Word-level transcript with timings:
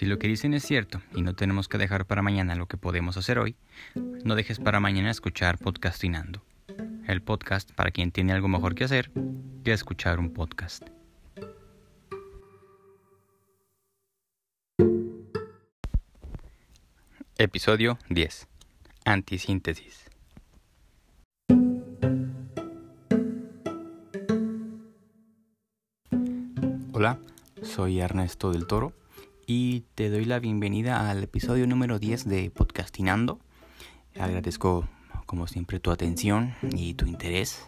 Si 0.00 0.06
lo 0.06 0.18
que 0.18 0.28
dicen 0.28 0.54
es 0.54 0.62
cierto 0.64 1.02
y 1.14 1.20
no 1.20 1.34
tenemos 1.34 1.68
que 1.68 1.76
dejar 1.76 2.06
para 2.06 2.22
mañana 2.22 2.54
lo 2.54 2.64
que 2.64 2.78
podemos 2.78 3.18
hacer 3.18 3.38
hoy, 3.38 3.54
no 4.24 4.34
dejes 4.34 4.58
para 4.58 4.80
mañana 4.80 5.10
escuchar 5.10 5.58
Podcastinando, 5.58 6.42
el 7.06 7.20
podcast 7.20 7.70
para 7.72 7.90
quien 7.90 8.10
tiene 8.10 8.32
algo 8.32 8.48
mejor 8.48 8.74
que 8.74 8.84
hacer 8.84 9.10
que 9.62 9.74
escuchar 9.74 10.18
un 10.18 10.32
podcast. 10.32 10.88
Episodio 17.36 17.98
10. 18.08 18.48
Antisíntesis. 19.04 20.06
Hola, 26.94 27.18
soy 27.60 28.00
Ernesto 28.00 28.50
del 28.50 28.66
Toro 28.66 28.94
y 29.52 29.80
te 29.96 30.10
doy 30.10 30.26
la 30.26 30.38
bienvenida 30.38 31.10
al 31.10 31.24
episodio 31.24 31.66
número 31.66 31.98
10 31.98 32.28
de 32.28 32.52
Podcastinando. 32.52 33.40
Agradezco 34.16 34.88
como 35.26 35.48
siempre 35.48 35.80
tu 35.80 35.90
atención 35.90 36.54
y 36.70 36.94
tu 36.94 37.04
interés 37.06 37.66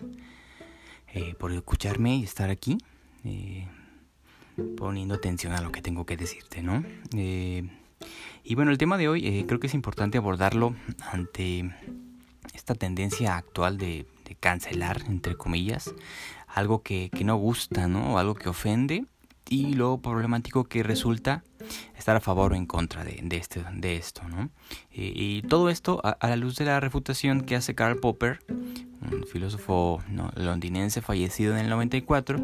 eh, 1.13 1.35
por 1.35 1.51
escucharme 1.51 2.15
y 2.15 2.23
estar 2.23 2.51
aquí 2.51 2.79
eh, 3.25 3.67
poniendo 4.77 5.17
atención 5.17 5.55
a 5.55 5.61
lo 5.61 5.73
que 5.73 5.83
tengo 5.83 6.07
que 6.07 6.17
decirte, 6.17 6.63
¿no? 6.63 6.85
Eh, 7.17 7.69
y 8.45 8.55
bueno, 8.55 8.71
el 8.71 8.79
tema 8.79 8.97
de 8.97 9.09
hoy 9.09 9.45
creo 9.49 9.59
que 9.59 9.67
es 9.67 9.75
importante 9.75 10.19
abordarlo 10.19 10.77
ante 11.11 11.69
esta 12.55 12.77
tendencia 12.77 13.37
actual 13.37 13.77
de, 13.77 14.07
cancelar, 14.39 15.03
entre 15.09 15.35
comillas, 15.35 15.93
algo 16.47 16.83
que, 16.83 17.11
que, 17.11 17.25
no 17.25 17.37
gusta, 17.37 17.89
¿no? 17.89 18.15
O 18.15 18.19
algo 18.19 18.35
que 18.35 18.49
ofende 18.49 19.05
y 19.53 19.75
lo 19.75 19.99
problemático 19.99 20.65
que 20.65 20.83
resulta 20.83 21.45
estar 21.99 22.17
a 22.17 22.21
favor 22.21 22.53
o 22.53 22.57
en 22.57 22.65
contra 22.65 23.05
de, 23.05 23.23
este, 23.33 23.63
de 23.75 23.97
esto. 23.97 24.23
¿no? 24.27 24.49
Y, 24.91 25.43
todo 25.43 25.69
esto 25.69 26.01
a, 26.03 26.17
la 26.27 26.37
luz 26.37 26.57
de 26.57 26.65
la 26.65 26.81
refutación 26.81 27.43
que 27.43 27.55
hace 27.55 27.75
Karl 27.75 28.01
Popper, 28.01 28.41
un 28.49 29.27
filósofo 29.31 30.03
londinense 30.37 31.03
fallecido 31.03 31.53
en 31.53 31.65
el 31.65 31.69
94, 31.69 32.41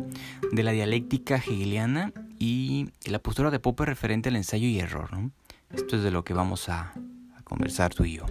de 0.52 0.62
la 0.62 0.72
dialéctica 0.72 1.36
hegeliana 1.36 2.12
y 2.38 2.90
la 3.06 3.20
postura 3.20 3.50
de 3.50 3.58
Popper 3.58 3.88
referente 3.88 4.28
al 4.28 4.36
ensayo 4.36 4.68
y 4.68 4.78
error. 4.78 5.10
¿no? 5.14 5.30
Esto 5.70 5.96
es 5.96 6.02
de 6.02 6.10
lo 6.10 6.24
que 6.24 6.34
vamos 6.34 6.68
a, 6.68 6.92
a 7.36 7.42
conversar 7.42 7.94
tú 7.94 8.04
y 8.04 8.18
yo. 8.18 8.26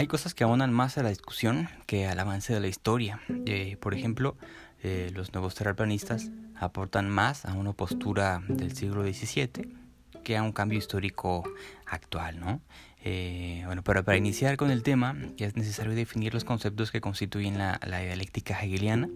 Hay 0.00 0.06
cosas 0.06 0.32
que 0.32 0.44
abonan 0.44 0.72
más 0.72 0.96
a 0.96 1.02
la 1.02 1.10
discusión 1.10 1.68
que 1.84 2.06
al 2.06 2.18
avance 2.18 2.54
de 2.54 2.60
la 2.60 2.68
historia. 2.68 3.20
Eh, 3.44 3.76
por 3.82 3.92
ejemplo, 3.92 4.34
eh, 4.82 5.10
los 5.12 5.34
nuevos 5.34 5.54
terraplanistas 5.54 6.30
aportan 6.56 7.10
más 7.10 7.44
a 7.44 7.52
una 7.52 7.74
postura 7.74 8.42
del 8.48 8.74
siglo 8.74 9.02
XVII 9.02 9.76
que 10.24 10.38
a 10.38 10.42
un 10.42 10.52
cambio 10.52 10.78
histórico 10.78 11.44
actual, 11.84 12.40
¿no? 12.40 12.62
Eh, 13.04 13.62
bueno, 13.66 13.82
pero 13.84 14.02
para 14.02 14.16
iniciar 14.16 14.56
con 14.56 14.70
el 14.70 14.82
tema 14.82 15.16
es 15.36 15.54
necesario 15.54 15.94
definir 15.94 16.32
los 16.32 16.44
conceptos 16.44 16.90
que 16.90 17.02
constituyen 17.02 17.58
la, 17.58 17.78
dialéctica 17.82 18.58
hegeliana 18.58 19.10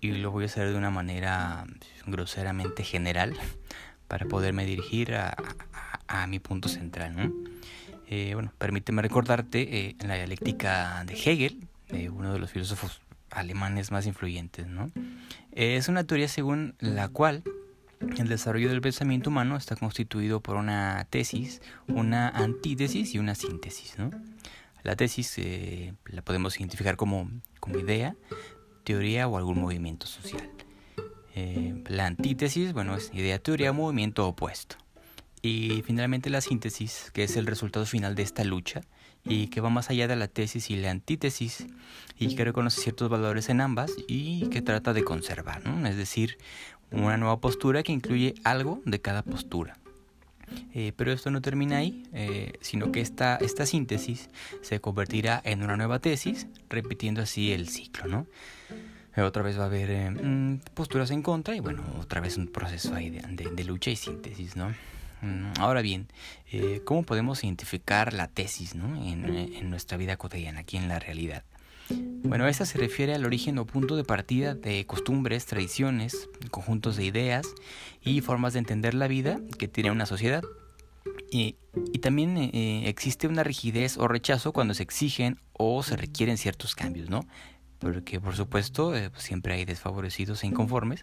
y 0.00 0.12
lo 0.12 0.30
voy 0.30 0.44
a 0.44 0.46
hacer 0.46 0.70
de 0.70 0.78
una 0.78 0.90
manera 0.90 1.66
groseramente 2.06 2.84
general 2.84 3.34
para 4.06 4.26
poderme 4.26 4.64
dirigir 4.64 5.16
a, 5.16 5.34
mi 6.28 6.38
punto 6.38 6.68
central. 6.68 7.32
Eh, 8.10 8.32
bueno, 8.32 8.52
permíteme 8.56 9.02
recordarte 9.02 9.60
eh, 9.60 9.96
en 10.00 10.08
la 10.08 10.14
dialéctica 10.14 11.04
de 11.04 11.12
Hegel, 11.12 11.68
eh, 11.88 12.08
uno 12.08 12.32
de 12.32 12.38
los 12.38 12.50
filósofos 12.50 13.02
alemanes 13.30 13.90
más 13.90 14.06
influyentes, 14.06 14.66
¿no? 14.66 14.90
es 15.52 15.88
una 15.88 16.04
teoría 16.04 16.28
según 16.28 16.74
la 16.78 17.08
cual 17.08 17.42
el 18.16 18.28
desarrollo 18.28 18.70
del 18.70 18.80
pensamiento 18.80 19.28
humano 19.28 19.56
está 19.56 19.76
constituido 19.76 20.40
por 20.40 20.56
una 20.56 21.06
tesis, 21.10 21.60
una 21.88 22.30
antítesis 22.30 23.14
y 23.14 23.18
una 23.18 23.34
síntesis. 23.34 23.96
La 24.84 24.96
tesis 24.96 25.36
la 26.06 26.22
podemos 26.22 26.58
identificar 26.58 26.96
como, 26.96 27.28
como 27.60 27.78
idea, 27.78 28.14
teoría 28.84 29.28
o 29.28 29.36
algún 29.36 29.60
movimiento 29.60 30.06
social. 30.06 30.48
la 31.86 32.06
antítesis, 32.06 32.72
bueno, 32.72 32.96
es 32.96 33.12
idea, 33.12 33.38
teoría, 33.40 33.72
movimiento 33.72 34.26
opuesto. 34.26 34.76
Y 35.42 35.82
finalmente 35.86 36.30
la 36.30 36.40
síntesis, 36.40 37.10
que 37.12 37.24
es 37.24 37.36
el 37.36 37.46
resultado 37.46 37.86
final 37.86 38.14
de 38.14 38.22
esta 38.22 38.44
lucha 38.44 38.80
y 39.24 39.48
que 39.48 39.60
va 39.60 39.70
más 39.70 39.90
allá 39.90 40.08
de 40.08 40.16
la 40.16 40.28
tesis 40.28 40.70
y 40.70 40.76
la 40.76 40.90
antítesis 40.90 41.66
y 42.18 42.34
que 42.34 42.44
reconoce 42.44 42.80
ciertos 42.80 43.08
valores 43.08 43.48
en 43.48 43.60
ambas 43.60 43.92
y 44.06 44.48
que 44.48 44.62
trata 44.62 44.92
de 44.92 45.04
conservar, 45.04 45.62
es 45.86 45.96
decir, 45.96 46.38
una 46.90 47.16
nueva 47.16 47.40
postura 47.40 47.82
que 47.82 47.92
incluye 47.92 48.34
algo 48.44 48.80
de 48.84 49.00
cada 49.00 49.22
postura. 49.22 49.76
Eh, 50.74 50.92
pero 50.96 51.12
esto 51.12 51.30
no 51.30 51.42
termina 51.42 51.76
ahí, 51.76 52.04
eh, 52.14 52.52
sino 52.60 52.90
que 52.90 53.02
esta, 53.02 53.36
esta 53.36 53.66
síntesis 53.66 54.30
se 54.62 54.80
convertirá 54.80 55.42
en 55.44 55.62
una 55.62 55.76
nueva 55.76 55.98
tesis, 55.98 56.46
repitiendo 56.70 57.20
así 57.20 57.52
el 57.52 57.68
ciclo, 57.68 58.06
¿no? 58.06 58.26
Eh, 59.14 59.20
otra 59.20 59.42
vez 59.42 59.58
va 59.58 59.64
a 59.64 59.66
haber 59.66 60.10
mm, 60.10 60.60
posturas 60.72 61.10
en 61.10 61.20
contra 61.20 61.54
y 61.54 61.60
bueno, 61.60 61.82
otra 62.00 62.22
vez 62.22 62.38
un 62.38 62.48
proceso 62.48 62.94
ahí 62.94 63.10
de, 63.10 63.20
de 63.20 63.64
lucha 63.64 63.90
y 63.90 63.96
síntesis, 63.96 64.56
¿no? 64.56 64.72
Mm, 65.20 65.52
ahora 65.58 65.82
bien, 65.82 66.08
eh, 66.52 66.82
¿cómo 66.84 67.02
podemos 67.02 67.42
identificar 67.44 68.12
la 68.12 68.28
tesis 68.28 68.74
en, 68.74 69.70
nuestra 69.70 69.96
vida 69.96 70.16
cotidiana, 70.16 70.60
aquí 70.60 70.76
en 70.76 70.88
la 70.88 70.98
realidad? 70.98 71.44
Bueno, 71.90 72.46
esta 72.46 72.66
se 72.66 72.78
refiere 72.78 73.14
al 73.14 73.24
origen 73.24 73.58
o 73.58 73.66
punto 73.66 73.96
de 73.96 74.04
partida 74.04 74.54
de 74.54 74.84
costumbres, 74.86 75.46
tradiciones, 75.46 76.28
conjuntos 76.50 76.96
de 76.96 77.04
ideas 77.04 77.46
y 78.02 78.20
formas 78.20 78.52
de 78.52 78.58
entender 78.58 78.94
la 78.94 79.08
vida 79.08 79.40
que 79.58 79.68
tiene 79.68 79.90
una 79.90 80.06
sociedad. 80.06 80.42
Y, 81.30 81.56
también 82.00 82.36
eh, 82.38 82.88
existe 82.88 83.26
una 83.26 83.42
rigidez 83.44 83.98
o 83.98 84.08
rechazo 84.08 84.52
cuando 84.52 84.74
se 84.74 84.82
exigen 84.82 85.38
o 85.52 85.82
se 85.82 85.96
requieren 85.96 86.38
ciertos 86.38 86.74
cambios, 86.74 87.10
¿no? 87.10 87.26
Porque 87.78 88.20
por 88.20 88.34
supuesto 88.34 88.94
eh, 88.94 89.10
pues, 89.10 89.22
siempre 89.22 89.54
hay 89.54 89.64
desfavorecidos 89.64 90.42
e 90.42 90.46
inconformes 90.46 91.02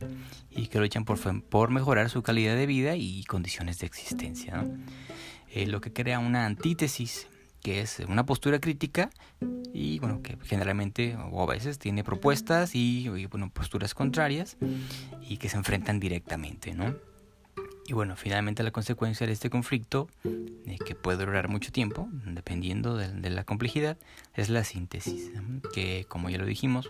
y 0.50 0.68
que 0.68 0.80
luchan 0.80 1.06
por, 1.06 1.19
por 1.44 1.72
mejorar 1.72 2.09
su 2.09 2.22
calidad 2.22 2.56
de 2.56 2.66
vida 2.66 2.96
y 2.96 3.24
condiciones 3.24 3.80
de 3.80 3.88
existencia. 3.88 4.66
Eh, 5.52 5.68
lo 5.68 5.81
que 5.81 5.94
crea 5.94 6.19
una 6.19 6.46
antítesis, 6.46 7.28
que 7.62 7.81
es 7.81 8.00
una 8.08 8.25
postura 8.25 8.59
crítica 8.59 9.09
y 9.74 10.00
bueno, 10.00 10.22
que 10.22 10.38
generalmente 10.44 11.18
o 11.31 11.41
a 11.41 11.46
veces 11.46 11.80
tiene 11.80 12.03
propuestas 12.03 12.75
y, 12.75 13.08
y 13.08 13.25
bueno, 13.25 13.50
posturas 13.50 13.94
contrarias 13.94 14.58
y 15.22 15.38
que 15.38 15.50
se 15.50 15.58
enfrentan 15.58 16.00
directamente, 16.00 16.74
¿no? 16.74 16.96
Y 17.88 17.94
bueno, 17.94 18.16
finalmente 18.16 18.63
la 18.63 18.72
consecuencia 18.72 19.28
de 19.28 19.34
este 19.34 19.51
conflicto, 19.51 20.09
que 20.85 20.96
puede 20.96 21.23
durar 21.23 21.50
mucho 21.50 21.72
tiempo, 21.72 22.09
dependiendo 22.25 22.97
de, 22.97 23.29
la 23.29 23.44
complejidad, 23.44 23.97
es 24.34 24.50
la 24.50 24.63
síntesis, 24.63 25.31
que 25.72 26.06
como 26.07 26.29
ya 26.29 26.40
lo 26.40 26.46
dijimos, 26.46 26.90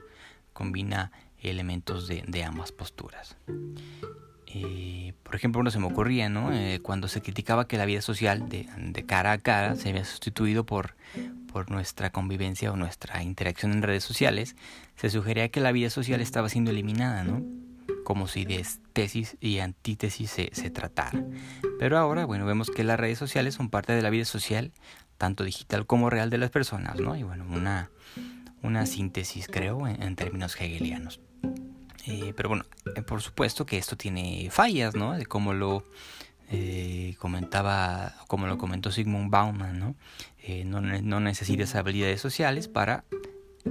combina 0.53 1.11
elementos 1.41 2.07
de, 2.07 2.43
ambas 2.43 2.71
posturas. 2.71 3.35
Eh, 4.47 5.13
por 5.23 5.35
ejemplo, 5.35 5.59
uno 5.59 5.69
se 5.69 5.79
me 5.79 5.87
ocurría, 5.87 6.29
¿no? 6.29 6.53
Eh, 6.53 6.79
cuando 6.81 7.09
se 7.09 7.21
criticaba 7.21 7.67
que 7.67 7.77
la 7.77 7.85
vida 7.85 8.01
social 8.01 8.47
de, 8.47 9.03
cara 9.05 9.33
a 9.33 9.37
cara 9.37 9.75
se 9.75 9.89
había 9.89 10.05
sustituido 10.05 10.65
por, 10.65 10.95
por 11.51 11.71
nuestra 11.71 12.09
convivencia 12.09 12.71
o 12.71 12.77
nuestra 12.77 13.21
interacción 13.21 13.73
en 13.73 13.81
redes 13.81 14.05
sociales, 14.05 14.55
se 14.95 15.09
sugería 15.09 15.49
que 15.49 15.59
la 15.59 15.73
vida 15.73 15.89
social 15.89 16.21
estaba 16.21 16.47
siendo 16.47 16.71
eliminada, 16.71 17.25
¿no? 17.25 17.43
Como 18.05 18.29
si 18.29 18.45
de 18.45 18.65
tesis 18.93 19.35
y 19.41 19.59
antítesis 19.59 20.31
se, 20.31 20.49
se 20.53 20.69
tratara. 20.69 21.25
Pero 21.77 21.97
ahora, 21.97 22.23
bueno, 22.23 22.45
vemos 22.45 22.71
que 22.71 22.85
las 22.85 22.97
redes 22.97 23.17
sociales 23.17 23.55
son 23.55 23.69
parte 23.69 23.91
de 23.91 24.01
la 24.01 24.09
vida 24.09 24.23
social, 24.23 24.71
tanto 25.17 25.43
digital 25.43 25.85
como 25.85 26.09
real 26.09 26.29
de 26.29 26.37
las 26.37 26.51
personas, 26.51 27.01
¿no? 27.01 27.17
Y 27.17 27.23
bueno, 27.23 27.45
una, 27.49 27.89
una 28.61 28.85
síntesis, 28.85 29.47
creo, 29.47 29.85
en, 29.87 30.15
términos 30.15 30.55
hegelianos. 30.55 31.19
Eh, 32.05 32.33
pero 32.37 32.49
bueno, 32.49 32.65
eh, 32.95 33.01
por 33.01 33.21
supuesto 33.21 33.65
que 33.65 33.77
esto 33.77 33.97
tiene 33.97 34.49
fallas, 34.51 34.95
¿no? 34.95 35.13
De 35.13 35.25
cómo 35.25 35.53
lo 35.53 35.83
eh, 36.51 37.15
comentaba, 37.19 38.13
como 38.27 38.47
lo 38.47 38.57
comentó 38.57 38.91
Sigmund 38.91 39.31
Bauman, 39.31 39.79
¿no? 39.79 39.95
no, 40.65 41.19
necesitas 41.19 41.73
habilidades 41.73 42.21
sociales 42.21 42.67
para 42.67 43.03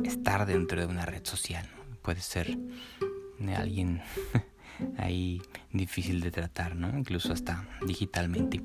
estar 0.03 0.45
dentro 0.45 0.81
de 0.81 0.87
una 0.87 1.07
red 1.07 1.25
social, 1.25 1.69
¿no? 1.79 1.97
Puede 2.03 2.21
ser 2.21 2.59
alguien 3.57 4.03
ahí 4.99 5.43
difícil 5.73 6.21
de 6.21 6.31
tratar, 6.31 6.77
¿no? 6.77 6.97
Incluso 6.99 7.33
hasta 7.33 7.67
digitalmente. 7.87 8.63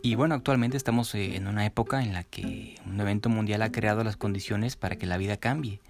Y 0.00 0.14
bueno, 0.14 0.34
actualmente 0.36 0.76
estamos 0.76 1.14
eh, 1.14 1.36
en 1.36 1.48
una 1.48 1.66
época 1.66 2.02
en 2.02 2.12
la 2.12 2.22
que 2.22 2.76
un 2.86 3.00
evento 3.00 3.28
mundial 3.28 3.62
ha 3.62 3.72
creado 3.72 4.04
las 4.04 4.16
condiciones 4.16 4.76
para 4.76 4.96
que 4.96 5.06
la 5.06 5.16
vida 5.16 5.36
cambie. 5.36 5.80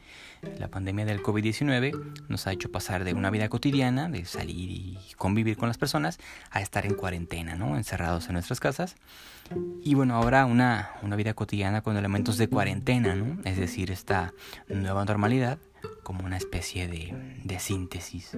la 0.59 0.69
pandemia 0.69 1.05
del 1.05 1.23
COVID-19 1.23 1.93
nos 2.29 2.47
ha 2.47 2.53
hecho 2.53 2.71
pasar 2.71 3.05
de 3.05 3.13
una 3.13 3.31
vida 3.31 3.49
cotidiana, 3.49 4.09
de 4.09 4.25
salir 4.25 4.71
y 4.71 4.99
convivir 5.17 5.57
con 5.57 5.69
las 5.69 5.77
personas, 5.77 6.19
a 6.51 6.63
estar 6.63 6.87
en 6.87 6.95
cuarentena, 6.95 7.55
¿no? 7.55 7.77
Encerrados 7.77 8.29
en 8.29 8.35
nuestras 8.35 8.61
casas. 8.61 8.97
Y 9.85 9.95
bueno, 9.95 10.15
ahora 10.15 10.47
una, 10.47 10.91
una 11.03 11.17
vida 11.17 11.35
cotidiana 11.35 11.83
con 11.83 11.97
elementos 11.97 12.39
de 12.39 12.49
cuarentena, 12.49 13.15
¿no? 13.15 13.39
Es 13.45 13.59
decir, 13.59 13.91
esta 13.91 14.33
nueva 14.69 15.05
normalidad 15.05 15.59
como 16.03 16.25
una 16.25 16.37
especie 16.37 16.89
de, 16.89 17.59
síntesis. 17.59 18.37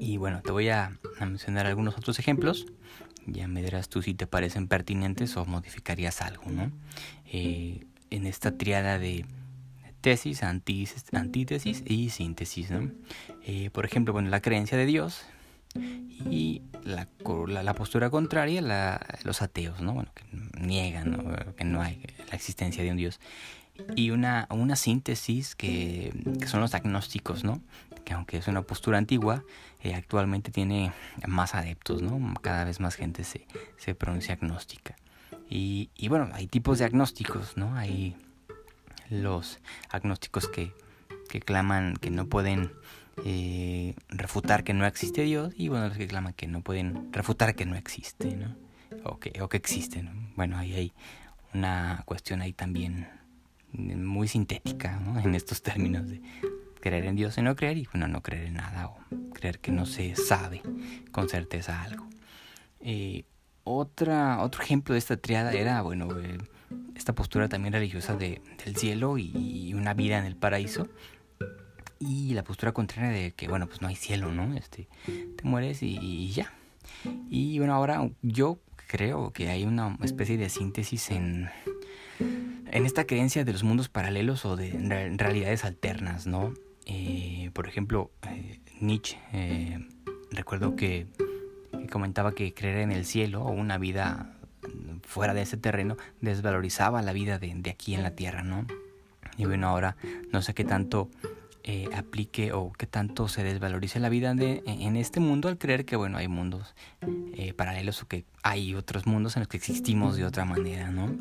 Y 0.00 0.16
bueno, 0.16 0.42
te 0.42 0.52
voy 0.52 0.68
a, 0.68 0.98
mencionar 1.20 1.66
algunos 1.66 1.96
otros 1.96 2.18
ejemplos. 2.18 2.66
Ya 3.26 3.46
me 3.46 3.62
dirás 3.62 3.88
tú 3.88 4.02
si 4.02 4.14
te 4.14 4.26
parecen 4.26 4.66
pertinentes 4.66 5.36
o 5.36 5.44
modificarías 5.44 6.22
algo, 6.22 6.50
¿no? 6.50 6.72
Eh, 7.26 7.84
en 8.10 8.26
esta 8.26 8.58
triada 8.58 8.98
de 8.98 9.24
tesis, 10.00 10.42
antítesis 10.42 11.82
y 11.86 12.10
síntesis, 12.10 12.70
¿no? 12.70 12.90
Eh, 13.44 13.70
por 13.70 13.84
ejemplo, 13.84 14.12
bueno, 14.12 14.28
la 14.28 14.42
creencia 14.42 14.76
de 14.76 14.86
Dios 14.86 15.24
y 16.28 16.62
la, 16.84 17.08
la, 17.62 17.74
postura 17.74 18.10
contraria, 18.10 18.60
la, 18.60 19.06
los 19.24 19.40
ateos, 19.42 19.80
¿no? 19.80 19.94
Bueno, 19.94 20.10
que 20.14 20.24
niegan 20.60 21.54
que 21.56 21.64
no 21.64 21.80
hay 21.80 22.02
la 22.28 22.36
existencia 22.36 22.82
de 22.82 22.90
un 22.90 22.96
Dios. 22.96 23.20
Y 23.96 24.10
una, 24.10 24.46
una 24.50 24.76
síntesis 24.76 25.54
que, 25.54 26.12
son 26.46 26.60
los 26.60 26.74
agnósticos, 26.74 27.42
¿no? 27.44 27.60
que 28.04 28.14
aunque 28.14 28.36
es 28.36 28.48
una 28.48 28.62
postura 28.62 28.98
antigua, 28.98 29.44
eh, 29.82 29.94
actualmente 29.94 30.50
tiene 30.50 30.92
más 31.26 31.54
adeptos, 31.54 32.02
¿no? 32.02 32.34
Cada 32.40 32.64
vez 32.64 32.80
más 32.80 32.96
gente 32.96 33.22
se, 33.24 33.46
se 33.76 33.94
pronuncia 33.94 34.34
agnóstica. 34.34 34.96
Y, 35.48 35.90
y, 35.96 36.08
bueno, 36.08 36.28
hay 36.32 36.46
tipos 36.46 36.78
de 36.78 36.84
agnósticos, 36.84 37.56
¿no? 37.56 37.76
Hay 37.76 38.16
los 39.10 39.60
agnósticos 39.90 40.48
que, 40.48 40.72
que 41.28 41.40
claman 41.40 41.94
que 41.96 42.10
no 42.10 42.26
pueden 42.26 42.72
eh, 43.24 43.94
refutar 44.08 44.64
que 44.64 44.72
no 44.72 44.86
existe 44.86 45.22
Dios 45.22 45.52
y 45.56 45.68
bueno, 45.68 45.88
los 45.88 45.98
que 45.98 46.06
claman 46.06 46.32
que 46.32 46.46
no 46.46 46.62
pueden 46.62 47.12
refutar 47.12 47.54
que 47.54 47.66
no 47.66 47.76
existe, 47.76 48.36
¿no? 48.36 48.56
O 49.04 49.18
que, 49.18 49.40
o 49.42 49.48
que 49.48 49.56
existe, 49.56 50.04
Bueno, 50.36 50.58
ahí 50.58 50.74
hay 50.74 50.92
una 51.54 52.02
cuestión 52.06 52.40
ahí 52.40 52.52
también 52.52 53.08
muy 53.72 54.28
sintética, 54.28 54.98
¿no? 55.00 55.18
En 55.24 55.34
estos 55.34 55.62
términos 55.62 56.08
de, 56.08 56.20
creer 56.82 57.06
en 57.06 57.16
Dios 57.16 57.38
y 57.38 57.42
no 57.42 57.54
creer 57.56 57.78
y 57.78 57.86
bueno, 57.92 58.08
no 58.08 58.22
creer 58.22 58.46
en 58.46 58.54
nada 58.54 58.88
o 58.88 58.98
creer 59.32 59.60
que 59.60 59.70
no 59.72 59.86
se 59.86 60.16
sabe 60.16 60.60
con 61.12 61.28
certeza 61.28 61.82
algo. 61.82 62.06
Eh, 62.80 63.24
otra, 63.64 64.42
otro 64.42 64.62
ejemplo 64.62 64.92
de 64.92 64.98
esta 64.98 65.16
triada 65.16 65.52
era, 65.52 65.80
bueno, 65.82 66.08
eh, 66.18 66.38
esta 66.96 67.14
postura 67.14 67.48
también 67.48 67.72
religiosa 67.72 68.16
de, 68.16 68.42
del 68.64 68.76
cielo 68.76 69.16
y, 69.16 69.72
una 69.74 69.94
vida 69.94 70.18
en 70.18 70.24
el 70.24 70.36
paraíso. 70.36 70.88
Y 72.00 72.34
la 72.34 72.42
postura 72.42 72.72
contraria 72.72 73.10
de 73.10 73.32
que, 73.32 73.46
bueno, 73.46 73.68
pues 73.68 73.80
no 73.80 73.86
hay 73.86 73.94
cielo, 73.94 74.32
¿no? 74.32 74.54
Este, 74.56 74.88
te 75.06 75.44
mueres 75.44 75.84
y, 75.84 75.98
y 76.00 76.32
ya. 76.32 76.52
Y 77.30 77.58
bueno, 77.58 77.74
ahora 77.74 78.10
yo 78.22 78.58
creo 78.88 79.32
que 79.32 79.48
hay 79.48 79.64
una 79.64 79.96
especie 80.02 80.36
de 80.36 80.48
síntesis 80.48 81.12
en, 81.12 81.48
en 82.70 82.86
esta 82.86 83.04
creencia 83.04 83.44
de 83.44 83.52
los 83.52 83.64
mundos 83.64 83.88
paralelos 83.88 84.44
o 84.44 84.56
de 84.56 84.70
realidades 85.16 85.64
alternas, 85.64 86.26
¿no? 86.26 86.54
Eh, 86.86 87.50
por 87.52 87.68
ejemplo, 87.68 88.10
eh, 88.28 88.60
Nietzsche, 88.80 89.18
eh, 89.32 89.78
recuerdo 90.30 90.74
que, 90.74 91.06
comentaba 91.90 92.32
que 92.32 92.54
creer 92.54 92.78
en 92.78 92.92
el 92.92 93.04
cielo 93.04 93.42
o 93.42 93.50
una 93.50 93.76
vida 93.76 94.34
fuera 95.02 95.34
de 95.34 95.42
ese 95.42 95.58
terreno 95.58 95.96
desvalorizaba 96.20 97.02
la 97.02 97.12
vida 97.12 97.38
de, 97.38 97.70
aquí 97.70 97.94
en 97.94 98.02
la 98.02 98.12
tierra, 98.12 98.42
¿no? 98.42 98.66
Y 99.36 99.44
bueno, 99.44 99.68
ahora 99.68 99.96
no 100.32 100.40
sé 100.40 100.54
qué 100.54 100.64
tanto 100.64 101.10
aplique 101.94 102.52
o 102.52 102.72
qué 102.72 102.86
tanto 102.86 103.28
se 103.28 103.44
desvalorice 103.44 104.00
la 104.00 104.08
vida 104.08 104.34
de, 104.34 104.62
en 104.66 104.96
este 104.96 105.20
mundo 105.20 105.48
al 105.48 105.58
creer 105.58 105.84
que, 105.84 105.96
bueno, 105.96 106.18
hay 106.18 106.28
mundos 106.28 106.74
paralelos 107.56 108.02
o 108.02 108.08
que 108.08 108.24
hay 108.42 108.74
otros 108.74 109.06
mundos 109.06 109.36
en 109.36 109.40
los 109.40 109.48
que 109.48 109.56
existimos 109.56 110.16
de 110.16 110.24
otra 110.24 110.44
manera, 110.44 110.90
¿no? 110.90 111.14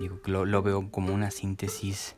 Digo, 0.00 0.20
lo, 0.26 0.44
lo 0.44 0.62
veo 0.62 0.90
como 0.90 1.12
una 1.12 1.30
síntesis 1.30 2.16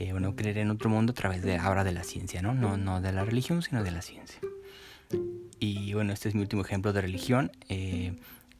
eh, 0.00 0.12
bueno, 0.12 0.34
creer 0.34 0.56
en 0.56 0.70
otro 0.70 0.88
mundo 0.88 1.10
a 1.10 1.14
través 1.14 1.42
de 1.42 1.58
ahora 1.58 1.84
de 1.84 1.92
la 1.92 2.04
ciencia, 2.04 2.40
¿no? 2.40 2.54
¿no? 2.54 2.78
No 2.78 3.02
de 3.02 3.12
la 3.12 3.22
religión, 3.22 3.60
sino 3.60 3.84
de 3.84 3.90
la 3.90 4.00
ciencia. 4.00 4.40
Y 5.58 5.92
bueno, 5.92 6.14
este 6.14 6.30
es 6.30 6.34
mi 6.34 6.40
último 6.40 6.62
ejemplo 6.62 6.94
de 6.94 7.02
religión. 7.02 7.52
Eh, 7.68 8.16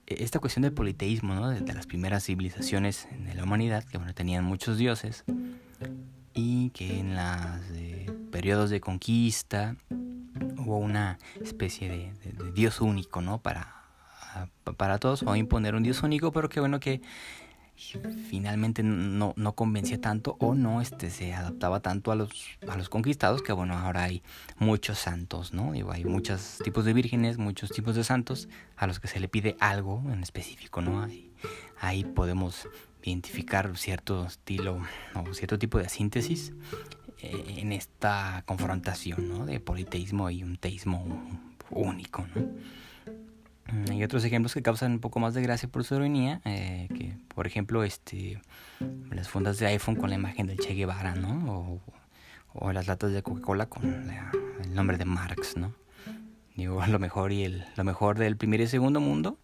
esta 0.06 0.38
cuestión 0.38 0.64
del 0.64 0.74
politeísmo, 0.74 1.34
¿no? 1.34 1.48
De, 1.48 1.72
las 1.72 1.86
primeras 1.86 2.24
civilizaciones 2.24 3.08
de 3.26 3.32
la 3.32 3.44
humanidad, 3.44 3.84
que 3.84 3.96
bueno, 3.96 4.12
tenían 4.12 4.44
muchos 4.44 4.76
dioses, 4.76 5.24
y 6.34 6.70
que 6.70 6.98
en 7.00 7.14
los 7.14 7.60
eh, 7.72 8.10
periodos 8.30 8.70
de 8.70 8.80
conquista 8.80 9.76
hubo 10.58 10.78
una 10.78 11.18
especie 11.40 11.88
de, 11.88 12.12
de, 12.32 12.52
dios 12.52 12.80
único, 12.80 13.20
¿no? 13.20 13.38
Para, 13.38 13.82
para 14.76 14.98
todos, 14.98 15.22
o 15.22 15.34
imponer 15.36 15.74
un 15.74 15.82
dios 15.82 16.02
único, 16.02 16.32
pero 16.32 16.48
que 16.48 16.60
bueno, 16.60 16.80
que 16.80 17.00
finalmente 18.28 18.82
no, 18.82 19.32
no 19.36 19.54
convencía 19.54 20.00
tanto 20.00 20.36
o 20.38 20.54
no 20.54 20.80
este, 20.80 21.10
se 21.10 21.32
adaptaba 21.32 21.80
tanto 21.80 22.12
a 22.12 22.14
los, 22.14 22.30
a 22.68 22.76
los 22.76 22.88
conquistados 22.88 23.42
que 23.42 23.52
bueno, 23.52 23.78
ahora 23.78 24.04
hay 24.04 24.22
muchos 24.58 24.98
santos, 24.98 25.54
¿no? 25.54 25.72
Hay 25.90 26.04
muchos 26.04 26.58
tipos 26.62 26.84
de 26.84 26.92
vírgenes, 26.92 27.38
muchos 27.38 27.70
tipos 27.70 27.94
de 27.94 28.04
santos 28.04 28.48
a 28.76 28.86
los 28.86 29.00
que 29.00 29.08
se 29.08 29.18
le 29.18 29.28
pide 29.28 29.56
algo 29.60 30.02
en 30.12 30.22
específico, 30.22 30.82
¿no? 30.82 31.02
Ahí, 31.02 31.32
ahí 31.80 32.04
podemos 32.04 32.68
identificar 33.02 33.76
cierto 33.76 34.26
estilo 34.26 34.80
o 35.14 35.34
cierto 35.34 35.58
tipo 35.58 35.78
de 35.78 35.88
síntesis 35.88 36.52
eh, 37.22 37.56
en 37.58 37.72
esta 37.72 38.42
confrontación. 38.46 39.46
De 39.46 39.60
politeísmo 39.60 40.30
y 40.30 40.42
un 40.42 40.56
teísmo 40.56 41.04
único. 41.70 42.26
Mm, 43.72 43.90
hay 43.90 44.04
otros 44.04 44.24
ejemplos 44.24 44.54
que 44.54 44.62
causan 44.62 44.92
un 44.92 45.00
poco 45.00 45.20
más 45.20 45.34
de 45.34 45.42
gracia 45.42 45.68
por 45.68 45.84
su 45.84 45.94
ironía, 45.94 46.40
eh, 46.44 46.88
que 46.96 47.16
por 47.34 47.46
ejemplo 47.46 47.84
este, 47.84 48.40
las 49.10 49.28
fundas 49.28 49.58
de 49.58 49.66
iPhone 49.66 49.96
con 49.96 50.10
la 50.10 50.16
imagen 50.16 50.46
del 50.46 50.58
Che 50.58 50.74
Guevara, 50.74 51.14
¿no? 51.14 51.52
O, 51.52 51.80
o 52.52 52.72
las 52.72 52.86
latas 52.86 53.12
de 53.12 53.22
Coca-Cola 53.22 53.66
con 53.66 54.10
el 54.62 54.74
nombre 54.74 54.96
de 54.98 55.04
Marx, 55.04 55.56
¿no? 55.56 55.72
Digo, 56.56 56.84
lo 56.86 56.98
mejor 56.98 57.32
y 57.32 57.44
el, 57.44 57.64
lo 57.76 57.84
mejor 57.84 58.18
del 58.18 58.36
primer 58.36 58.60
y 58.60 58.66
segundo 58.66 59.00
mundo, 59.00 59.38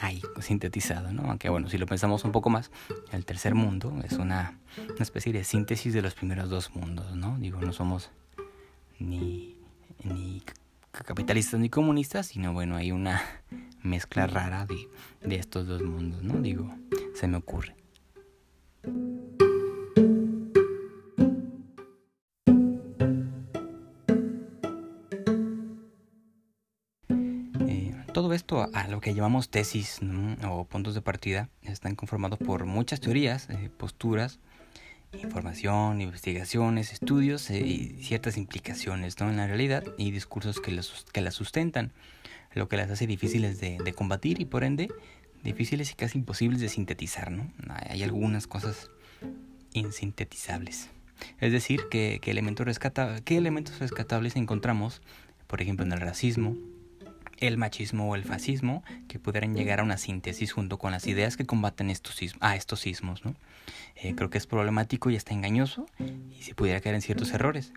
ahí 0.00 0.22
sintetizado, 0.40 1.12
¿no? 1.12 1.22
Aunque 1.28 1.48
bueno, 1.48 1.68
si 1.68 1.78
lo 1.78 1.86
pensamos 1.86 2.24
un 2.24 2.32
poco 2.32 2.50
más, 2.50 2.70
el 3.12 3.24
tercer 3.24 3.54
mundo 3.54 3.94
es 4.04 4.12
una, 4.12 4.58
especie 4.98 5.32
de 5.32 5.44
síntesis 5.44 5.92
de 5.92 6.02
los 6.02 6.14
primeros 6.14 6.48
dos 6.50 6.74
mundos, 6.74 7.14
¿no? 7.16 7.36
Digo, 7.38 7.60
no 7.60 7.72
somos 7.72 8.10
ni, 8.98 9.56
capitalistas 10.92 11.60
ni 11.60 11.68
comunistas, 11.68 12.26
sino 12.26 12.52
bueno, 12.52 12.76
hay 12.76 12.92
una 12.92 13.22
mezcla 13.82 14.26
rara 14.26 14.66
de 15.20 15.36
estos 15.36 15.66
dos 15.66 15.82
mundos, 15.82 16.22
¿no? 16.22 16.40
Digo, 16.40 16.74
se 17.14 17.28
me 17.28 17.36
ocurre. 17.36 17.74
Todo 28.18 28.32
esto 28.32 28.68
a 28.72 28.88
lo 28.88 29.00
que 29.00 29.14
llamamos 29.14 29.48
tesis 29.48 30.00
o 30.44 30.64
puntos 30.64 30.94
de 30.94 31.00
partida 31.00 31.50
están 31.62 31.94
conformados 31.94 32.40
por 32.40 32.64
muchas 32.64 33.00
teorías, 33.00 33.48
eh, 33.48 33.70
posturas, 33.76 34.40
información, 35.12 36.00
investigaciones, 36.00 36.92
estudios 36.92 37.48
eh, 37.48 37.60
y 37.60 38.02
ciertas 38.02 38.36
implicaciones 38.36 39.20
¿no? 39.20 39.30
en 39.30 39.36
la 39.36 39.46
realidad 39.46 39.84
y 39.98 40.10
discursos 40.10 40.60
que, 40.60 40.72
las, 40.72 41.06
que 41.12 41.20
la 41.20 41.30
sustentan, 41.30 41.92
lo 42.54 42.68
que 42.68 42.76
las 42.76 42.90
hace 42.90 43.06
difíciles 43.06 43.60
de, 43.60 43.78
de, 43.78 43.92
combatir 43.92 44.40
y 44.40 44.46
por 44.46 44.64
ende 44.64 44.88
difíciles 45.44 45.92
y 45.92 45.94
casi 45.94 46.18
imposibles 46.18 46.60
de 46.60 46.70
sintetizar. 46.70 47.30
¿no? 47.30 47.52
Hay 47.88 48.02
algunas 48.02 48.48
cosas 48.48 48.90
insintetizables. 49.74 50.90
Es 51.38 51.52
decir, 51.52 51.82
que, 51.88 52.18
que 52.20 52.32
elementos 52.32 52.66
rescata, 52.66 53.20
¿qué 53.24 53.36
elementos 53.36 53.78
rescatables 53.78 54.34
encontramos, 54.34 55.02
por 55.46 55.62
ejemplo, 55.62 55.86
en 55.86 55.92
el 55.92 56.00
racismo, 56.00 56.56
el 57.40 57.56
machismo 57.56 58.10
o 58.10 58.14
el 58.14 58.24
fascismo 58.24 58.82
que 59.06 59.18
pudieran 59.18 59.54
llegar 59.54 59.80
a 59.80 59.82
una 59.82 59.98
síntesis 59.98 60.52
junto 60.52 60.78
con 60.78 60.92
las 60.92 61.06
ideas 61.06 61.36
que 61.36 61.46
combaten 61.46 61.90
estos 61.90 62.18
a 62.40 62.56
estos 62.56 62.80
sismos. 62.80 63.24
¿no? 63.24 63.34
Eh, 63.96 64.14
creo 64.14 64.30
que 64.30 64.38
es 64.38 64.46
problemático 64.46 65.10
y 65.10 65.16
está 65.16 65.34
engañoso 65.34 65.86
y 65.98 66.42
se 66.42 66.54
pudiera 66.54 66.80
caer 66.80 66.96
en 66.96 67.02
ciertos 67.02 67.32
errores. 67.32 67.72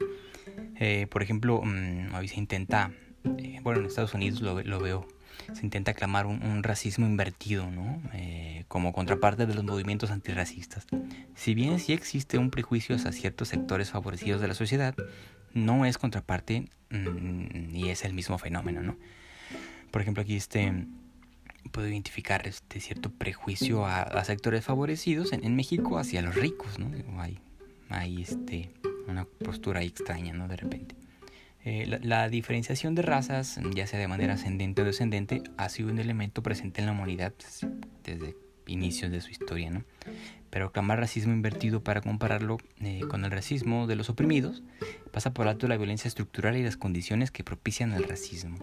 Eh, 0.79 1.07
por 1.09 1.23
ejemplo, 1.23 1.61
mmm, 1.63 2.13
hoy 2.15 2.27
se 2.27 2.37
intenta, 2.37 2.91
eh, 3.37 3.59
bueno, 3.61 3.79
en 3.79 3.85
Estados 3.85 4.13
Unidos 4.13 4.41
lo, 4.41 4.61
lo, 4.61 4.79
veo, 4.79 5.07
se 5.53 5.63
intenta 5.63 5.93
clamar 5.93 6.25
un, 6.25 6.43
un 6.43 6.63
racismo 6.63 7.05
invertido, 7.05 7.69
¿no? 7.69 8.01
como 8.67 8.93
contraparte 8.93 9.45
de 9.45 9.53
los 9.53 9.65
movimientos 9.65 10.11
antirracistas. 10.11 10.87
Si 11.35 11.53
bien 11.53 11.79
sí 11.79 11.91
existe 11.91 12.37
un 12.37 12.49
prejuicio 12.51 12.95
hacia 12.95 13.11
ciertos 13.11 13.49
sectores 13.49 13.91
favorecidos 13.91 14.39
de 14.39 14.47
la 14.47 14.53
sociedad, 14.53 14.95
no 15.53 15.85
es 15.85 15.97
contraparte 15.97 16.69
mmm, 16.89 17.75
y 17.75 17.89
es 17.89 18.05
el 18.05 18.13
mismo 18.13 18.37
fenómeno, 18.37 18.81
¿no? 18.81 18.97
Por 19.91 20.01
ejemplo, 20.01 20.23
aquí 20.23 20.35
este 20.35 20.87
puedo 21.71 21.87
identificar 21.87 22.47
este 22.47 22.79
cierto 22.79 23.11
prejuicio 23.11 23.85
a, 23.85 24.23
sectores 24.23 24.65
favorecidos 24.65 25.31
en, 25.31 25.55
México 25.55 25.99
hacia 25.99 26.21
los 26.21 26.35
ricos, 26.35 26.79
¿no? 26.79 26.91
hay, 27.21 27.39
hay 27.89 28.21
este 28.21 28.71
una 29.07 29.25
postura 29.25 29.83
extraña, 29.83 30.33
¿no? 30.33 30.47
De 30.47 30.55
repente. 30.55 30.95
Eh, 31.63 31.99
la, 32.01 32.27
diferenciación 32.27 32.95
de 32.95 33.03
razas, 33.03 33.59
ya 33.75 33.85
sea 33.85 33.99
de 33.99 34.07
manera 34.07 34.33
ascendente 34.33 34.81
o 34.81 34.85
descendente, 34.85 35.43
ha 35.57 35.69
sido 35.69 35.89
un 35.89 35.99
elemento 35.99 36.41
presente 36.41 36.81
en 36.81 36.87
la 36.87 36.93
humanidad 36.93 37.33
desde 38.03 38.35
inicios 38.65 39.11
de 39.11 39.21
su 39.21 39.29
historia, 39.29 39.69
¿no? 39.69 39.83
Pero 40.49 40.71
clamar 40.71 40.99
racismo 40.99 41.33
invertido 41.33 41.83
para 41.83 42.01
compararlo 42.01 42.57
eh, 42.79 43.01
con 43.07 43.25
el 43.25 43.31
racismo 43.31 43.85
de 43.85 43.95
los 43.95 44.09
oprimidos 44.09 44.63
pasa 45.11 45.33
por 45.33 45.47
alto 45.47 45.67
la 45.67 45.77
violencia 45.77 46.07
estructural 46.07 46.57
y 46.57 46.63
las 46.63 46.77
condiciones 46.77 47.29
que 47.31 47.43
propician 47.43 47.93
el 47.93 48.03
racismo. 48.03 48.57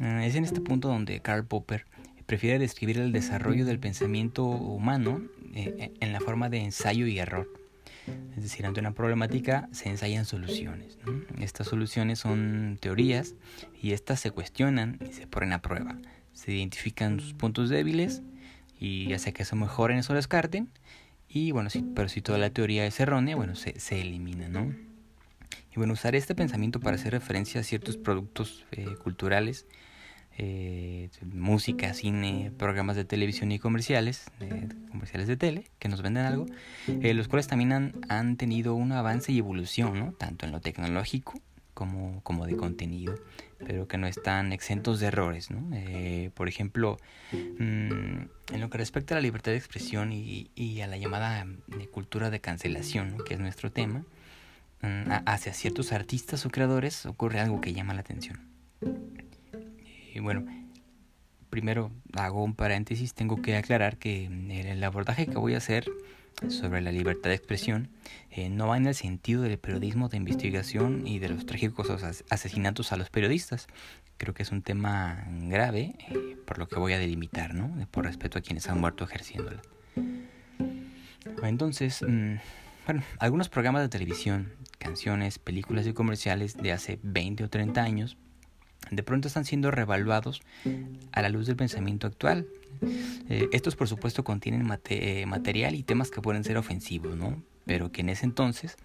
Eh, 0.00 0.26
es 0.26 0.34
en 0.34 0.44
este 0.44 0.60
punto 0.60 0.88
donde 0.88 1.20
Karl 1.20 1.44
Popper 1.44 1.86
prefiere 2.26 2.58
describir 2.58 2.98
el 2.98 3.12
desarrollo 3.12 3.64
del 3.64 3.78
pensamiento 3.78 4.44
humano 4.44 5.22
en 5.54 6.12
la 6.12 6.20
forma 6.20 6.50
de 6.50 6.58
ensayo 6.58 7.06
y 7.06 7.18
error 7.18 7.48
es 8.36 8.42
decir, 8.42 8.66
ante 8.66 8.80
una 8.80 8.92
problemática 8.92 9.68
se 9.72 9.88
ensayan 9.88 10.24
soluciones. 10.24 10.98
Estas 11.40 11.66
soluciones 11.66 12.20
son 12.20 12.78
teorías 12.80 13.34
y 13.80 13.92
estas 13.92 14.20
se 14.20 14.30
cuestionan 14.30 14.98
y 15.08 15.12
se 15.12 15.26
ponen 15.26 15.52
a 15.52 15.62
prueba. 15.62 15.98
Se 16.32 16.52
identifican 16.52 17.20
sus 17.20 17.34
puntos 17.34 17.68
débiles 17.68 18.22
y 18.78 19.08
ya 19.08 19.18
sea 19.18 19.32
que 19.32 19.42
eso 19.42 19.56
mejoren 19.56 20.00
o 20.08 20.14
descarten. 20.14 20.68
Y 21.28 21.50
bueno, 21.50 21.68
sí, 21.68 21.84
pero 21.94 22.08
si 22.08 22.22
toda 22.22 22.38
la 22.38 22.50
teoría 22.50 22.86
es 22.86 22.98
errónea, 23.00 23.36
bueno, 23.36 23.54
se, 23.54 23.78
se 23.78 24.00
elimina, 24.00 24.48
¿no? 24.48 24.74
Y 25.72 25.76
bueno, 25.76 25.92
usar 25.92 26.14
este 26.14 26.34
pensamiento 26.34 26.80
para 26.80 26.96
hacer 26.96 27.12
referencia 27.12 27.60
a 27.60 27.64
ciertos 27.64 27.96
productos 27.96 28.64
eh, 28.70 28.86
culturales 29.02 29.66
eh, 30.40 31.10
música, 31.32 31.92
cine, 31.94 32.52
programas 32.56 32.94
de 32.94 33.04
televisión 33.04 33.50
y 33.50 33.58
comerciales, 33.58 34.30
comerciales 34.88 35.26
de 35.26 35.36
tele, 35.36 35.64
que 35.80 35.88
nos 35.88 36.00
venden 36.00 36.26
algo, 36.26 36.46
eh, 36.86 37.12
los 37.12 37.26
cuales 37.26 37.48
también 37.48 37.72
han, 37.72 37.92
han, 38.08 38.36
tenido 38.36 38.74
un 38.76 38.92
avance 38.92 39.32
y 39.32 39.38
evolución, 39.38 39.98
¿no? 39.98 40.12
tanto 40.12 40.46
en 40.46 40.52
lo 40.52 40.60
tecnológico 40.60 41.40
como, 41.74 42.22
como 42.22 42.46
de 42.46 42.56
contenido, 42.56 43.16
pero 43.66 43.88
que 43.88 43.98
no 43.98 44.06
están 44.06 44.52
exentos 44.52 45.00
de 45.00 45.08
errores. 45.08 45.50
¿no? 45.50 45.74
Eh, 45.74 46.30
por 46.34 46.48
ejemplo, 46.48 46.98
mm, 47.32 47.58
en 47.58 48.60
lo 48.60 48.70
que 48.70 48.78
respecta 48.78 49.14
a 49.14 49.16
la 49.16 49.22
libertad 49.22 49.50
de 49.50 49.58
expresión 49.58 50.12
y, 50.12 50.52
y 50.54 50.82
a 50.82 50.86
la 50.86 50.98
llamada 50.98 51.48
cultura 51.90 52.30
de 52.30 52.40
cancelación, 52.40 53.16
que 53.26 53.34
es 53.34 53.40
nuestro 53.40 53.72
tema, 53.72 54.04
mm, 54.82 55.10
hacia 55.26 55.52
ciertos 55.52 55.90
artistas 55.90 56.46
o 56.46 56.50
creadores 56.50 57.06
ocurre 57.06 57.40
algo 57.40 57.60
que 57.60 57.72
llama 57.72 57.92
la 57.92 58.02
atención 58.02 58.57
y 60.18 60.20
bueno, 60.20 60.44
primero 61.48 61.92
hago 62.14 62.42
un 62.42 62.56
paréntesis, 62.56 63.14
tengo 63.14 63.40
que 63.40 63.56
aclarar 63.56 63.98
que 63.98 64.26
el 64.26 64.82
abordaje 64.82 65.26
que 65.26 65.38
voy 65.38 65.54
a 65.54 65.58
hacer 65.58 65.88
sobre 66.48 66.80
la 66.80 66.90
libertad 66.90 67.30
de 67.30 67.36
expresión 67.36 67.88
eh, 68.30 68.48
no 68.48 68.66
va 68.66 68.76
en 68.76 68.86
el 68.86 68.96
sentido 68.96 69.42
del 69.42 69.58
periodismo 69.58 70.08
de 70.08 70.16
investigación 70.16 71.06
y 71.06 71.20
de 71.20 71.28
los 71.28 71.46
trágicos 71.46 71.88
asesinatos 72.30 72.92
a 72.92 72.96
los 72.96 73.10
periodistas. 73.10 73.68
Creo 74.16 74.34
que 74.34 74.42
es 74.42 74.50
un 74.50 74.62
tema 74.62 75.24
grave, 75.42 75.94
eh, 76.08 76.36
por 76.44 76.58
lo 76.58 76.66
que 76.66 76.80
voy 76.80 76.94
a 76.94 76.98
delimitar, 76.98 77.54
¿no? 77.54 77.72
Por 77.92 78.04
respeto 78.04 78.40
a 78.40 78.42
quienes 78.42 78.68
han 78.68 78.80
muerto 78.80 79.04
ejerciéndola. 79.04 79.62
Entonces, 81.44 82.02
mm, 82.02 82.34
bueno, 82.86 83.02
algunos 83.20 83.48
programas 83.48 83.82
de 83.82 83.88
televisión, 83.88 84.52
canciones, 84.78 85.38
películas 85.38 85.86
y 85.86 85.92
comerciales 85.92 86.56
de 86.56 86.72
hace 86.72 86.98
20 87.04 87.44
o 87.44 87.48
30 87.48 87.82
años 87.82 88.16
de 88.90 89.02
pronto 89.02 89.28
están 89.28 89.44
siendo 89.44 89.70
revaluados 89.70 90.42
a 91.12 91.22
la 91.22 91.28
luz 91.28 91.46
del 91.46 91.56
pensamiento 91.56 92.06
actual. 92.06 92.46
Eh, 93.28 93.48
estos 93.52 93.76
por 93.76 93.88
supuesto 93.88 94.24
contienen 94.24 94.66
eh, 94.88 95.26
material 95.26 95.74
y 95.74 95.82
temas 95.82 96.10
que 96.10 96.20
pueden 96.20 96.44
ser 96.44 96.56
ofensivos, 96.56 97.16
¿no? 97.16 97.42
Pero 97.66 97.92
que 97.92 98.00
en 98.00 98.08
ese 98.08 98.24
entonces 98.24 98.76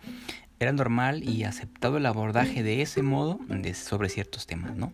era 0.59 0.71
normal 0.71 1.27
y 1.27 1.43
aceptado 1.43 1.97
el 1.97 2.05
abordaje 2.05 2.63
de 2.63 2.81
ese 2.81 3.01
modo 3.01 3.39
sobre 3.73 4.09
ciertos 4.09 4.47
temas, 4.47 4.75
¿no? 4.75 4.93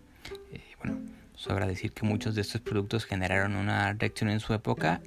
Eh, 0.51 0.61
bueno, 0.83 0.99
sobra 1.33 1.65
decir 1.65 1.91
que 1.91 2.05
muchos 2.05 2.35
de 2.35 2.41
estos 2.41 2.61
productos 2.61 3.05
generaron 3.05 3.55
una 3.55 3.93
reacción 3.93 4.29
en 4.29 4.39
su 4.39 4.53
época 4.53 5.01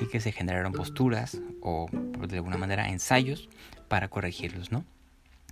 y 0.00 0.06
que 0.06 0.20
se 0.20 0.32
generaron 0.32 0.72
posturas 0.72 1.40
o 1.62 1.88
de 2.28 2.36
alguna 2.36 2.56
manera 2.56 2.88
ensayos 2.88 3.48
para 3.88 4.08
corregirlos, 4.08 4.72
¿no? 4.72 4.84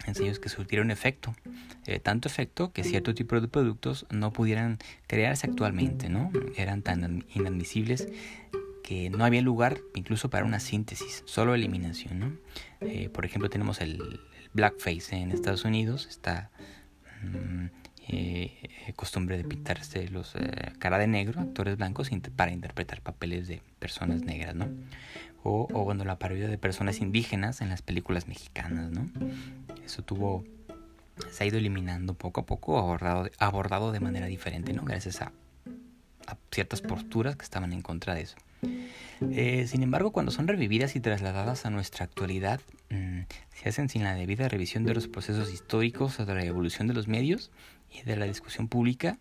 Ensayos 0.06 0.38
que 0.38 0.48
surtieron 0.48 0.90
efecto, 0.90 1.34
eh, 1.86 2.00
tanto 2.00 2.28
efecto 2.28 2.72
que 2.72 2.84
cierto 2.84 3.14
tipo 3.14 3.40
de 3.40 3.48
productos 3.48 4.06
no 4.10 4.32
pudieran 4.32 4.78
crearse 5.06 5.46
actualmente, 5.46 6.08
¿no? 6.08 6.30
Eran 6.56 6.82
tan 6.82 7.24
inadmisibles 7.34 8.08
que 8.82 9.08
no 9.10 9.24
había 9.24 9.40
lugar 9.40 9.78
incluso 9.94 10.28
para 10.28 10.44
una 10.44 10.60
síntesis, 10.60 11.22
solo 11.24 11.54
eliminación, 11.54 12.18
¿no? 12.18 12.32
Eh, 12.80 13.08
por 13.08 13.24
ejemplo, 13.24 13.48
tenemos 13.48 13.80
el, 13.80 14.20
blackface 14.54 15.16
en 15.16 15.32
Estados 15.32 15.64
Unidos, 15.64 16.06
esta 16.08 16.50
mm, 17.22 17.66
eh, 18.08 18.92
costumbre 18.96 19.36
de 19.36 19.44
pintarse 19.44 20.08
los 20.08 20.34
cara 20.78 20.98
de 20.98 21.06
negro, 21.06 21.40
actores 21.40 21.76
blancos, 21.76 22.10
para 22.36 22.52
interpretar 22.52 23.00
papeles 23.00 23.48
de 23.48 23.62
personas 23.78 24.22
negras, 24.22 24.54
¿no? 24.54 24.68
O, 25.42 25.68
o 25.72 25.84
bueno, 25.84 26.04
la 26.04 26.18
parodia 26.18 26.48
de 26.48 26.58
personas 26.58 27.00
indígenas 27.00 27.60
en 27.60 27.68
las 27.68 27.82
películas 27.82 28.28
mexicanas, 28.28 28.90
¿no? 28.90 29.06
Eso 29.84 30.02
tuvo, 30.02 30.44
se 31.30 31.44
ha 31.44 31.46
ido 31.46 31.58
eliminando 31.58 32.14
poco 32.14 32.40
a 32.40 32.46
poco, 32.46 32.78
abordado, 32.78 33.30
abordado 33.38 33.92
de 33.92 34.00
manera 34.00 34.26
diferente, 34.26 34.72
¿no? 34.72 34.84
Gracias 34.84 35.20
a, 35.20 35.32
ciertas 36.50 36.80
posturas 36.80 37.36
que 37.36 37.44
estaban 37.44 37.72
en 37.72 37.82
contra 37.82 38.14
de 38.14 38.22
eso. 38.22 38.36
Eh, 39.30 39.66
sin 39.66 39.82
embargo, 39.82 40.12
cuando 40.12 40.32
son 40.32 40.48
revividas 40.48 40.96
y 40.96 41.00
trasladadas 41.00 41.66
a 41.66 41.70
nuestra 41.70 42.04
actualidad, 42.04 42.60
mm, 42.90 43.20
se 43.54 43.68
hacen 43.68 43.88
sin 43.88 44.04
la 44.04 44.14
debida 44.14 44.48
revisión 44.48 44.84
de 44.84 44.94
los 44.94 45.08
procesos 45.08 45.52
históricos 45.52 46.16
de 46.16 46.34
la 46.34 46.44
evolución 46.44 46.88
de 46.88 46.94
los 46.94 47.08
medios 47.08 47.50
de 48.02 48.16
la 48.16 48.26
discusión 48.26 48.68
pública 48.68 49.18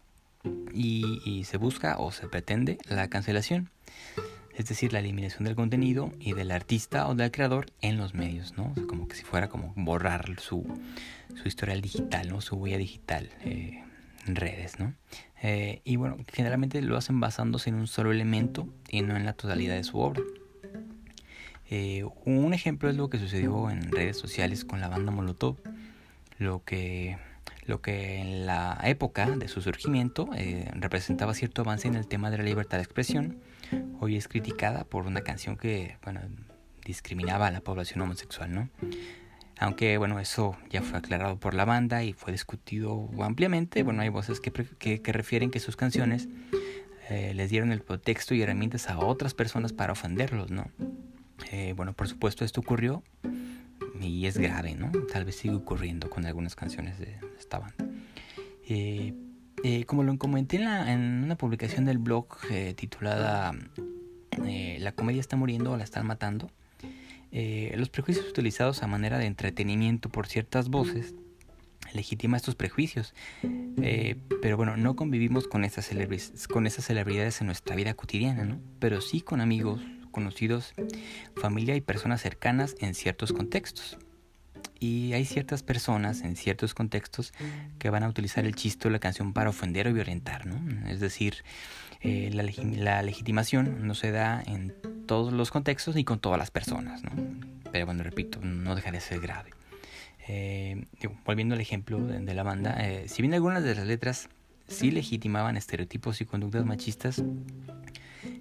y, 0.73 1.21
y 1.25 1.43
se 1.45 1.57
busca 1.57 1.97
o 1.99 2.11
se 2.11 2.27
pretende 2.27 2.77
la 2.89 3.07
cancelación 3.09 3.69
es 4.55 4.67
decir, 4.67 4.93
la 4.93 4.99
eliminación 4.99 5.45
del 5.45 5.55
contenido 5.55 6.11
y 6.19 6.33
del 6.33 6.51
artista 6.51 7.07
o 7.07 7.15
del 7.15 7.31
creador 7.31 7.67
en 7.81 7.97
los 7.97 8.13
medios, 8.13 8.55
¿no? 8.55 8.73
como 8.87 9.07
que 9.07 9.15
si 9.15 9.23
fuera 9.23 9.49
como 9.49 9.73
borrar 9.75 10.39
su, 10.39 10.63
su 11.35 11.47
historial 11.47 11.81
digital, 11.81 12.29
¿no? 12.29 12.41
Su 12.41 12.55
huella 12.55 12.77
digital 12.77 13.29
eh, 13.43 13.83
en 14.27 14.35
redes, 14.35 14.79
¿no? 14.79 14.93
Eh, 15.41 15.81
y 15.83 15.95
bueno, 15.95 16.17
generalmente 16.31 16.81
lo 16.81 16.97
hacen 16.97 17.19
basándose 17.19 17.69
en 17.69 17.75
un 17.75 17.87
solo 17.87 18.11
elemento 18.11 18.67
y 18.89 19.01
no 19.01 19.17
en 19.17 19.25
la 19.25 19.33
totalidad 19.33 19.75
de 19.75 19.83
su 19.83 19.97
obra. 19.99 20.21
Eh, 21.69 22.05
un 22.25 22.53
ejemplo 22.53 22.89
es 22.89 22.95
lo 22.95 23.09
que 23.09 23.17
sucedió 23.17 23.69
en 23.71 23.91
redes 23.91 24.17
sociales 24.17 24.63
con 24.63 24.79
la 24.79 24.87
banda 24.87 25.11
Molotov, 25.11 25.57
lo 26.37 26.63
que 26.63 27.17
lo 27.65 27.81
que 27.81 28.17
en 28.17 28.45
la 28.45 28.79
época 28.83 29.29
de 29.29 29.47
su 29.47 29.61
surgimiento 29.61 30.29
representaba 30.73 31.33
cierto 31.33 31.61
avance 31.61 31.87
en 31.87 31.95
el 31.95 32.07
tema 32.07 32.29
de 32.29 32.37
la 32.37 32.43
libertad 32.43 32.77
de 32.77 32.83
expresión, 32.83 33.39
hoy 33.99 34.17
es 34.17 34.27
criticada 34.27 34.83
por 34.83 35.05
una 35.05 35.21
canción 35.21 35.57
que, 35.57 35.97
bueno, 36.03 36.21
discriminaba 36.85 37.47
a 37.47 37.51
la 37.51 37.61
población 37.61 38.01
homosexual, 38.01 38.53
¿no? 38.53 38.69
Aunque, 39.59 39.97
bueno, 39.97 40.19
eso 40.19 40.57
ya 40.69 40.81
fue 40.81 40.97
aclarado 40.97 41.39
por 41.39 41.53
la 41.53 41.63
banda 41.63 42.03
y 42.03 42.13
fue 42.13 42.31
discutido 42.31 43.09
ampliamente, 43.21 43.83
bueno, 43.83 44.01
hay 44.01 44.09
voces 44.09 44.39
que, 44.39 44.51
que, 44.51 45.13
refieren 45.13 45.51
que 45.51 45.59
sus 45.59 45.75
canciones 45.75 46.27
eh, 47.09 47.33
les 47.35 47.49
dieron 47.49 47.71
el 47.71 47.81
pretexto 47.81 48.33
y 48.33 48.41
herramientas 48.41 48.89
a 48.89 48.97
otras 48.99 49.33
personas 49.33 49.71
para 49.71 49.93
ofenderlos, 49.93 50.51
¿no? 50.51 50.69
Eh, 51.51 51.73
bueno, 51.75 51.93
por 51.93 52.07
supuesto 52.07 52.45
esto 52.45 52.61
ocurrió 52.61 53.03
y 54.01 54.25
es 54.25 54.37
grave, 54.37 54.75
¿no? 54.75 54.91
Tal 55.11 55.25
vez 55.25 55.35
sigue 55.35 55.55
ocurriendo 55.55 56.09
con 56.09 56.25
algunas 56.25 56.55
canciones 56.55 56.99
de 56.99 57.17
esta 57.37 57.59
banda. 57.59 57.85
Eh, 58.67 59.13
eh, 59.63 59.85
como 59.85 60.03
lo 60.03 60.17
comenté 60.17 60.57
en, 60.57 61.23
una 61.23 61.37
publicación 61.37 61.85
del 61.85 61.97
blog 61.97 62.27
eh, 62.51 62.73
titulada 62.75 63.53
eh, 64.45 64.77
La 64.81 64.91
comedia 64.91 65.21
está 65.21 65.37
muriendo 65.37 65.71
o 65.71 65.77
la 65.77 65.85
están 65.85 66.05
matando, 66.05 66.51
los 67.31 67.89
prejuicios 67.89 68.29
utilizados 68.29 68.83
a 68.83 68.87
manera 68.87 69.17
de 69.17 69.25
entretenimiento 69.25 70.09
por 70.09 70.27
ciertas 70.27 70.69
voces 70.69 71.15
legitima 71.91 72.37
estos 72.37 72.53
prejuicios. 72.55 73.15
pero 74.41 74.57
bueno, 74.57 74.77
no 74.77 74.95
convivimos 74.95 75.47
con 75.47 75.63
esas, 75.63 75.89
con 76.51 76.67
esas 76.67 76.85
celebridades 76.85 77.41
en 77.41 77.47
nuestra 77.47 77.75
vida 77.75 77.95
cotidiana, 77.95 78.43
¿no? 78.43 78.59
Pero 78.79 79.01
sí 79.01 79.21
con 79.21 79.41
amigos, 79.41 79.81
conocidos, 80.13 80.73
familia 81.35 81.75
y 81.75 81.81
personas 81.81 82.21
cercanas 82.21 82.77
en 82.79 82.95
ciertos 82.95 83.33
contextos. 83.33 83.97
Y 84.79 85.13
hay 85.13 85.25
ciertas 85.25 85.63
personas 85.63 86.21
en 86.21 86.37
ciertos 86.37 86.73
contextos 86.73 87.33
que 87.79 87.89
van 87.89 88.03
a 88.03 88.09
utilizar 88.09 88.45
el 88.45 88.55
chiste 88.55 88.87
o 88.87 88.91
la 88.91 88.99
canción 88.99 89.33
para 89.33 89.49
ofender 89.49 89.87
o 89.87 89.93
violentar, 89.93 90.45
¿no? 90.45 90.89
Es 90.89 90.99
decir, 90.99 91.43
eh, 92.01 92.31
la, 92.33 93.01
legitimación 93.01 93.87
no 93.87 93.95
se 93.95 94.11
da 94.11 94.43
en 94.45 94.73
todos 95.05 95.31
los 95.31 95.51
contextos 95.51 95.95
ni 95.95 96.03
con 96.03 96.19
todas 96.19 96.37
las 96.37 96.51
personas, 96.51 97.01
¿no? 97.03 97.11
Pero 97.71 97.85
bueno, 97.85 98.03
repito, 98.03 98.39
no 98.41 98.75
deja 98.75 98.91
de 98.91 98.99
ser 98.99 99.21
grave. 99.21 99.51
Eh, 100.27 100.85
volviendo 101.25 101.55
al 101.55 101.61
ejemplo 101.61 101.99
de, 101.99 102.33
la 102.33 102.43
banda, 102.43 102.75
eh, 102.79 103.07
si 103.07 103.21
bien 103.21 103.33
algunas 103.33 103.63
de 103.63 103.75
las 103.75 103.87
letras 103.87 104.29
sí 104.67 104.91
legitimaban 104.91 105.55
estereotipos 105.55 106.19
y 106.19 106.25
conductas 106.25 106.65
machistas, 106.65 107.23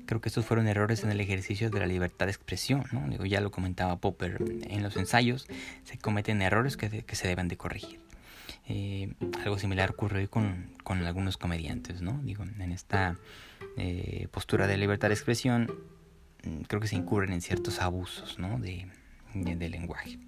creo 0.06 0.20
que 0.20 0.28
estos 0.28 0.44
fueron 0.44 0.66
errores 0.66 1.04
en 1.04 1.10
el 1.10 1.20
ejercicio 1.20 1.70
de 1.70 1.78
la 1.78 1.86
libertad 1.86 2.26
de 2.26 2.32
expresión, 2.32 2.84
¿no? 2.92 3.08
Digo, 3.08 3.24
ya 3.24 3.40
lo 3.40 3.50
comentaba 3.50 3.96
Popper, 3.96 4.38
en 4.68 4.82
los 4.82 4.96
ensayos 4.96 5.46
se 5.84 5.98
cometen 5.98 6.42
errores 6.42 6.76
que, 6.76 7.02
que 7.02 7.16
se 7.16 7.28
deben 7.28 7.48
de 7.48 7.56
corregir. 7.56 8.00
Eh, 8.68 9.12
algo 9.44 9.58
similar 9.58 9.90
ocurrió 9.90 10.28
con, 10.30 10.70
con, 10.84 11.04
algunos 11.04 11.36
comediantes, 11.36 12.00
¿no? 12.00 12.20
Digo, 12.22 12.44
en 12.44 12.72
esta 12.72 13.18
eh, 13.76 14.28
postura 14.30 14.66
de 14.66 14.76
libertad 14.76 15.08
de 15.08 15.14
expresión 15.14 15.72
mm, 16.44 16.62
creo 16.62 16.80
que 16.80 16.86
se 16.86 16.96
incurren 16.96 17.32
en 17.32 17.40
ciertos 17.40 17.80
abusos, 17.80 18.38
¿no? 18.38 18.58
De, 18.58 18.86
de, 19.34 19.68
lenguaje. 19.68 20.18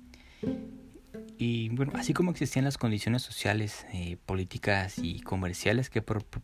Y 1.37 1.69
bueno, 1.71 1.93
así 1.97 2.13
como 2.13 2.31
existían 2.31 2.65
las 2.65 2.79
condiciones 2.79 3.23
sociales, 3.23 3.87
eh, 3.93 4.17
políticas 4.25 4.99
y 4.99 5.21
comerciales 5.21 5.91
que, 5.91 6.03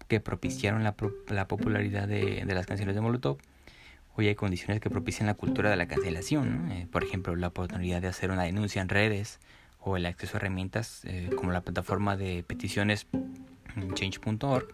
que 0.08 0.20
propiciaron 0.20 0.82
la, 0.82 0.96
la 1.28 1.46
popularidad 1.46 2.08
de, 2.08 2.44
de, 2.44 2.54
las 2.54 2.66
canciones 2.66 2.96
de 2.96 3.00
Molotov, 3.00 3.38
hoy 4.16 4.28
hay 4.28 4.34
condiciones 4.34 4.80
que 4.80 4.90
propician 4.90 5.26
la 5.26 5.34
cultura 5.34 5.70
de 5.70 5.76
la 5.76 5.86
cancelación. 5.86 6.68
¿no? 6.68 6.74
Eh, 6.74 6.88
por 6.90 7.04
ejemplo, 7.04 7.34
la 7.36 7.48
oportunidad 7.48 8.02
de 8.02 8.08
hacer 8.08 8.30
una 8.30 8.44
denuncia 8.44 8.82
en 8.82 8.88
redes 8.88 9.40
o 9.80 9.96
el 9.96 10.06
acceso 10.06 10.36
a 10.36 10.40
herramientas 10.40 11.02
eh, 11.04 11.30
como 11.36 11.52
la 11.52 11.62
plataforma 11.62 12.16
de 12.16 12.42
peticiones 12.42 13.06
mm, 13.12 13.94
change.org. 13.94 14.68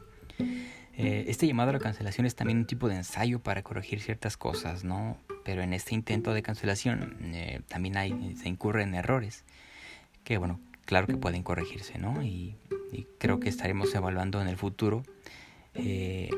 Eh, 0.99 1.27
este 1.29 1.47
llamado 1.47 1.71
a 1.71 1.73
la 1.75 1.79
cancelación 1.79 2.27
es 2.27 2.35
también 2.35 2.59
un 2.59 2.67
tipo 2.67 2.89
de 2.89 2.97
ensayo 2.97 3.41
para 3.41 3.63
corregir 3.63 4.01
ciertas 4.01 4.39
cosas, 4.39 4.83
¿no? 4.83 5.19
Pero 5.45 5.63
en 5.63 5.75
este 5.75 5.95
intento 5.95 6.33
de 6.33 6.43
cancelación 6.43 7.17
también 7.69 7.99
hay, 7.99 8.35
se 8.37 8.49
incurren 8.49 8.95
errores 8.95 9.45
que, 10.27 10.39
bueno, 10.39 10.59
claro 10.85 11.07
que 11.07 11.17
pueden 11.17 11.45
corregirse, 11.45 11.99
¿no? 11.99 12.23
Y, 12.23 12.57
creo 13.19 13.41
que 13.41 13.49
estaremos 13.49 13.95
evaluando 13.95 14.41
en 14.41 14.49
el 14.49 14.57
futuro 14.57 15.03
eh, 15.75 16.31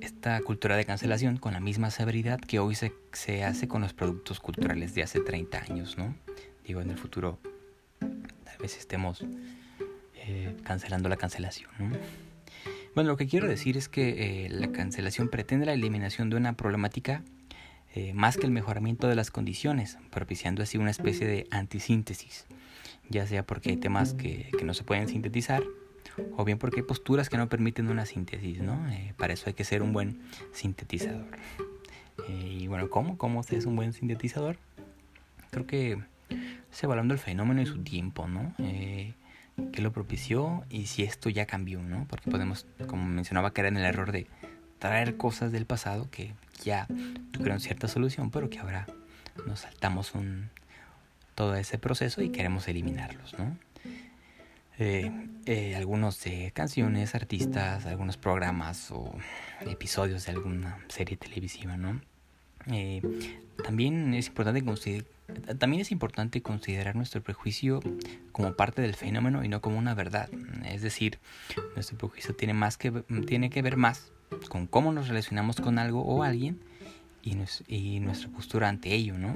esta 0.00 0.38
cultura 0.42 0.76
de 0.76 0.84
cancelación 0.84 1.38
con 1.38 1.54
la 1.54 1.60
misma 1.60 1.90
severidad 1.90 2.38
que 2.40 2.58
hoy 2.58 2.74
se, 2.74 2.92
se 3.12 3.42
hace 3.44 3.68
con 3.68 3.80
los 3.80 3.94
productos 3.94 4.38
culturales 4.38 4.94
de 4.94 5.02
hace 5.02 5.20
30 5.20 5.58
años, 5.70 5.96
¿no? 5.96 6.14
Digo, 6.64 6.82
en 6.82 6.90
el 6.90 6.98
futuro 6.98 7.38
tal 7.98 8.58
vez 8.60 8.76
estemos 8.76 9.24
cancelando 10.62 11.08
la 11.08 11.16
cancelación, 11.16 11.70
¿no? 11.78 11.90
Bueno, 12.94 13.10
lo 13.10 13.16
que 13.16 13.26
quiero 13.26 13.48
decir 13.48 13.76
es 13.78 13.88
que 13.88 14.44
eh, 14.44 14.48
la 14.50 14.72
cancelación 14.72 15.28
pretende 15.28 15.64
la 15.64 15.72
eliminación 15.72 16.28
de 16.30 16.36
una 16.36 16.52
problemática 16.54 17.22
eh, 17.94 18.12
más 18.12 18.36
que 18.36 18.44
el 18.44 18.52
mejoramiento 18.52 19.08
de 19.08 19.14
las 19.14 19.30
condiciones, 19.30 19.98
propiciando 20.10 20.62
así 20.62 20.76
una 20.78 20.90
especie 20.90 21.26
de 21.26 21.46
antisíntesis, 21.50 22.46
ya 23.08 23.26
sea 23.26 23.44
porque 23.44 23.70
hay 23.70 23.76
temas 23.76 24.14
que, 24.14 24.50
que 24.56 24.64
no 24.64 24.74
se 24.74 24.84
pueden 24.84 25.08
sintetizar 25.08 25.62
o 26.36 26.44
bien 26.44 26.58
porque 26.58 26.80
hay 26.80 26.86
posturas 26.86 27.28
que 27.28 27.36
no 27.36 27.48
permiten 27.48 27.88
una 27.88 28.06
síntesis, 28.06 28.60
¿no? 28.60 28.88
Eh, 28.90 29.14
para 29.16 29.32
eso 29.32 29.44
hay 29.46 29.54
que 29.54 29.64
ser 29.64 29.82
un 29.82 29.92
buen 29.92 30.20
sintetizador. 30.52 31.26
y 32.28 32.66
bueno, 32.66 32.90
¿cómo? 32.90 33.16
¿Cómo 33.16 33.42
se 33.42 33.56
es 33.56 33.66
un 33.66 33.76
buen 33.76 33.92
sintetizador? 33.92 34.58
Creo 35.50 35.66
que 35.66 35.98
se 36.70 36.86
evaluando 36.86 37.14
el 37.14 37.20
fenómeno 37.20 37.62
y 37.62 37.66
su 37.66 37.82
tiempo, 37.82 38.28
¿no? 38.28 38.54
que 39.72 39.82
lo 39.82 39.92
propició 39.92 40.64
y 40.70 40.86
si 40.86 41.02
esto 41.02 41.30
ya 41.30 41.46
cambió, 41.46 41.82
¿no? 41.82 42.06
Porque 42.08 42.30
podemos, 42.30 42.66
como 42.86 43.04
mencionaba, 43.04 43.50
caer 43.50 43.66
en 43.66 43.76
el 43.78 43.86
error 43.86 44.12
de 44.12 44.28
traer 44.78 45.16
cosas 45.16 45.50
del 45.50 45.66
pasado 45.66 46.08
que 46.12 46.32
ya 46.62 46.86
tuvieron 47.32 47.58
cierta 47.58 47.88
solución, 47.88 48.30
pero 48.30 48.50
que 48.50 48.60
ahora 48.60 48.86
nos 49.46 49.60
saltamos 49.60 50.14
un, 50.14 50.50
todo 51.38 51.54
ese 51.54 51.78
proceso 51.78 52.20
y 52.20 52.30
queremos 52.30 52.66
eliminarlos, 52.66 53.38
¿no? 53.38 53.56
Eh, 54.76 55.12
eh, 55.46 55.76
algunos 55.76 56.24
canciones, 56.52 57.14
artistas, 57.14 57.86
algunos 57.86 58.16
programas 58.16 58.90
o 58.90 59.14
episodios 59.60 60.26
de 60.26 60.32
alguna 60.32 60.84
serie 60.88 61.16
televisiva, 61.16 61.76
¿no? 61.76 62.00
Eh, 62.66 63.02
también 63.62 64.14
es 64.14 64.26
importante 64.26 64.64
también 65.58 65.80
es 65.80 65.92
importante 65.92 66.42
considerar 66.42 66.96
nuestro 66.96 67.22
prejuicio 67.22 67.80
como 68.32 68.54
parte 68.54 68.82
del 68.82 68.96
fenómeno 68.96 69.44
y 69.44 69.48
no 69.48 69.60
como 69.60 69.78
una 69.78 69.94
verdad. 69.94 70.28
Es 70.64 70.82
decir, 70.82 71.20
nuestro 71.76 71.98
prejuicio 71.98 72.34
tiene, 72.34 72.52
más 72.52 72.76
que, 72.76 72.90
tiene 73.28 73.48
que 73.48 73.62
ver 73.62 73.76
más 73.76 74.10
con 74.48 74.66
cómo 74.66 74.92
nos 74.92 75.06
relacionamos 75.06 75.60
con 75.60 75.78
algo 75.78 76.02
o 76.02 76.24
alguien 76.24 76.58
y, 77.22 77.36
y 77.68 78.00
nuestra 78.00 78.28
postura 78.28 78.68
ante 78.68 78.92
ello, 78.92 79.16
¿no? 79.16 79.34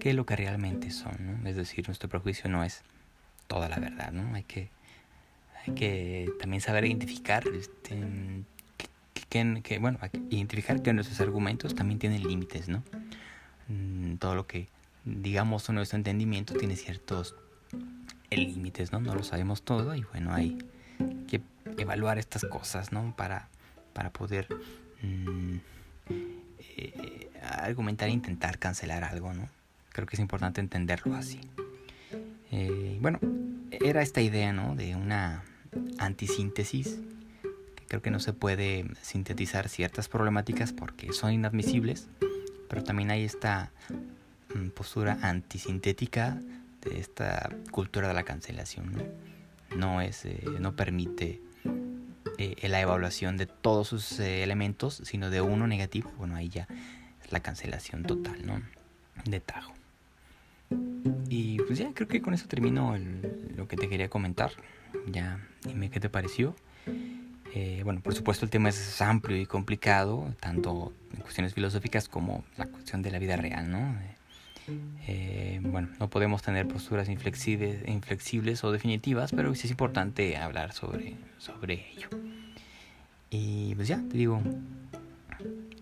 Que 0.00 0.14
lo 0.14 0.26
que 0.26 0.36
realmente 0.36 0.90
son, 0.90 1.16
¿no? 1.20 1.48
Es 1.48 1.56
decir, 1.56 1.88
nuestro 1.88 2.08
prejuicio 2.08 2.48
no 2.50 2.64
es 2.64 2.82
toda 3.46 3.68
la 3.68 3.78
verdad, 3.78 4.12
¿no? 4.12 4.34
Hay 4.34 4.42
que, 4.44 4.70
también 6.38 6.60
saber 6.60 6.84
identificar 6.84 7.44
este, 7.48 7.96
que, 9.28 9.78
bueno, 9.78 9.98
identificar 10.30 10.82
que 10.82 10.92
nuestros 10.92 11.20
argumentos 11.20 11.74
también 11.74 11.98
tienen 11.98 12.22
límites, 12.22 12.68
¿no? 12.68 12.82
Mm, 13.68 14.16
todo 14.16 14.34
lo 14.34 14.46
que 14.46 14.68
digamos 15.04 15.68
nuestro 15.70 15.96
entendimiento 15.96 16.54
tiene 16.54 16.76
ciertos 16.76 17.34
límites, 18.30 18.92
¿no? 18.92 19.00
No 19.00 19.14
lo 19.14 19.24
sabemos 19.24 19.62
todo 19.62 19.94
y 19.94 20.02
bueno, 20.02 20.34
hay 20.34 20.58
que 21.28 21.40
evaluar 21.78 22.18
estas 22.18 22.44
cosas, 22.44 22.92
¿no? 22.92 23.14
Para, 23.16 23.48
para 23.92 24.10
poder 24.10 24.48
mm, 25.02 25.56
eh, 26.76 27.30
argumentar 27.42 28.08
e 28.08 28.12
intentar 28.12 28.58
cancelar 28.58 29.04
algo, 29.04 29.32
¿no? 29.32 29.48
Creo 29.96 30.06
que 30.06 30.14
es 30.16 30.20
importante 30.20 30.60
entenderlo 30.60 31.16
así. 31.16 31.40
Eh, 32.52 32.98
bueno, 33.00 33.18
era 33.70 34.02
esta 34.02 34.20
idea, 34.20 34.52
¿no? 34.52 34.76
De 34.76 34.94
una 34.94 35.42
antisíntesis 35.98 37.00
Creo 37.88 38.02
que 38.02 38.10
no 38.10 38.18
se 38.18 38.32
puede 38.32 38.84
sintetizar 39.00 39.68
ciertas 39.68 40.08
problemáticas 40.08 40.72
porque 40.72 41.12
son 41.12 41.32
inadmisibles, 41.32 42.08
pero 42.68 42.82
también 42.82 43.10
hay 43.10 43.24
esta 43.24 43.70
mm, 44.54 44.70
postura 44.70 45.18
antisintética 45.22 46.40
de 46.82 46.98
esta 46.98 47.50
cultura 47.70 48.08
de 48.08 48.14
la 48.14 48.24
cancelación. 48.24 49.04
No, 49.76 50.00
es, 50.00 50.24
eh, 50.24 50.42
no 50.58 50.74
permite 50.74 51.40
eh, 52.38 52.68
la 52.68 52.80
evaluación 52.80 53.36
de 53.36 53.46
todos 53.46 53.88
sus 53.88 54.18
eh, 54.18 54.42
elementos, 54.42 55.02
sino 55.04 55.30
de 55.30 55.40
uno 55.40 55.68
negativo. 55.68 56.12
Bueno, 56.18 56.34
ahí 56.34 56.48
ya 56.48 56.66
es 57.24 57.30
la 57.30 57.40
cancelación 57.40 58.02
total, 58.02 58.44
¿no? 58.44 58.62
De 59.24 59.38
tajo. 59.38 59.72
Y 61.28 61.58
pues 61.58 61.78
ya 61.78 61.92
creo 61.94 62.08
que 62.08 62.20
con 62.20 62.34
eso 62.34 62.46
termino 62.48 62.96
lo 63.56 63.68
que 63.68 63.76
te 63.76 63.88
quería 63.88 64.08
comentar. 64.08 64.52
Ya 65.06 65.40
dime 65.64 65.90
qué 65.90 66.00
te 66.00 66.08
pareció. 66.08 66.54
Eh, 67.54 67.80
bueno, 67.84 68.00
por 68.00 68.14
supuesto 68.14 68.44
el 68.44 68.50
tema 68.50 68.68
es 68.68 69.00
amplio 69.00 69.36
y 69.40 69.46
complicado, 69.46 70.34
tanto 70.40 70.92
en 71.14 71.20
cuestiones 71.20 71.54
filosóficas 71.54 72.08
como 72.08 72.44
la 72.56 72.66
cuestión 72.66 73.02
de 73.02 73.10
la 73.10 73.18
vida 73.18 73.36
real, 73.36 73.70
¿no? 73.70 73.96
Eh, 75.06 75.60
bueno, 75.62 75.88
no 76.00 76.10
podemos 76.10 76.42
tener 76.42 76.66
posturas 76.66 77.08
inflexibles, 77.08 77.86
inflexibles 77.88 78.64
o 78.64 78.72
definitivas, 78.72 79.30
pero 79.32 79.54
sí 79.54 79.68
es 79.68 79.70
importante 79.70 80.36
hablar 80.36 80.72
sobre, 80.72 81.16
sobre 81.38 81.86
ello. 81.92 82.08
Y 83.30 83.74
pues 83.74 83.88
ya, 83.88 83.96
te 83.96 84.16
digo, 84.16 84.42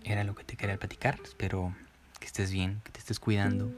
era 0.03 0.23
lo 0.23 0.35
que 0.35 0.43
te 0.43 0.55
quería 0.55 0.77
platicar. 0.77 1.19
Espero 1.23 1.75
que 2.19 2.25
estés 2.25 2.51
bien, 2.51 2.81
que 2.83 2.91
te 2.91 2.99
estés 2.99 3.19
cuidando. 3.19 3.71